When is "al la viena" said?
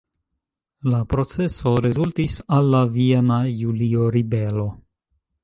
2.57-3.39